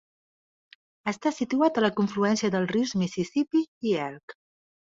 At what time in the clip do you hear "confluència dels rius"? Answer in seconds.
2.01-2.97